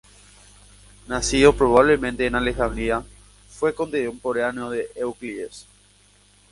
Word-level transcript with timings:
Nacido, 1.07 1.55
probablemente, 1.55 2.25
en 2.25 2.33
Alejandría, 2.33 3.05
fue 3.51 3.75
contemporáneo 3.75 4.71
de 4.71 4.89
Euclides. 4.95 5.67